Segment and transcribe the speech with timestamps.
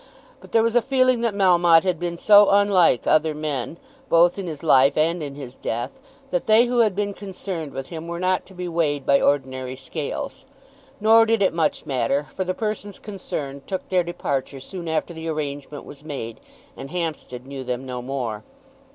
[0.39, 3.77] But there was a feeling that Melmotte had been so unlike other men,
[4.09, 5.91] both in his life and in his death,
[6.31, 9.75] that they who had been concerned with him were not to be weighed by ordinary
[9.75, 10.47] scales.
[10.99, 15.27] Nor did it much matter, for the persons concerned took their departure soon after the
[15.27, 16.39] arrangement was made,
[16.75, 18.43] and Hampstead knew them no more.